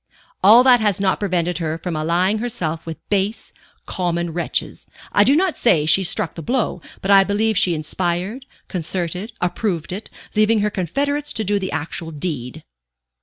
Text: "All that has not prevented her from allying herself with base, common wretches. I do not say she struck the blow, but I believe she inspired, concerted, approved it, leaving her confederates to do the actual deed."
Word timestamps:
"All 0.43 0.63
that 0.63 0.79
has 0.79 0.99
not 0.99 1.19
prevented 1.19 1.59
her 1.59 1.77
from 1.77 1.95
allying 1.95 2.39
herself 2.39 2.87
with 2.87 2.97
base, 3.09 3.53
common 3.85 4.33
wretches. 4.33 4.87
I 5.11 5.23
do 5.23 5.35
not 5.35 5.55
say 5.55 5.85
she 5.85 6.03
struck 6.03 6.33
the 6.33 6.41
blow, 6.41 6.81
but 7.03 7.11
I 7.11 7.23
believe 7.23 7.55
she 7.55 7.75
inspired, 7.75 8.47
concerted, 8.67 9.33
approved 9.41 9.91
it, 9.91 10.09
leaving 10.33 10.61
her 10.61 10.71
confederates 10.71 11.31
to 11.33 11.43
do 11.43 11.59
the 11.59 11.71
actual 11.71 12.09
deed." 12.09 12.63